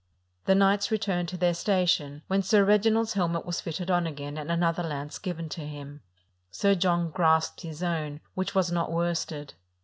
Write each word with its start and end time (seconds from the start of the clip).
The 0.45 0.55
knights 0.55 0.89
returned 0.89 1.29
to 1.29 1.37
their 1.37 1.53
station, 1.53 2.23
when 2.25 2.41
Sir 2.41 2.65
Reg 2.65 2.81
inald's 2.85 3.13
helmet 3.13 3.45
was 3.45 3.61
fitted 3.61 3.91
on 3.91 4.07
again, 4.07 4.35
and 4.35 4.51
another 4.51 4.81
lance 4.81 5.19
given 5.19 5.47
to 5.49 5.61
him: 5.61 6.01
Sir 6.49 6.73
John 6.73 7.11
grasped 7.11 7.61
his 7.61 7.83
own, 7.83 8.19
which 8.33 8.55
was 8.55 8.71
not 8.71 8.91
worsted. 8.91 9.53